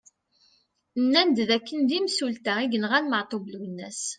Nnan-d 1.03 1.37
d 1.49 1.51
akken 1.57 1.79
d 1.89 1.91
imsulta 1.97 2.53
i 2.61 2.67
yenɣan 2.71 3.05
Maɛtub 3.09 3.43
Lwennas. 3.53 4.01